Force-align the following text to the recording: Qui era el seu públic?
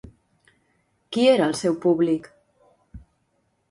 Qui 1.13 1.27
era 1.35 1.51
el 1.51 1.55
seu 1.61 1.79
públic? 1.87 2.35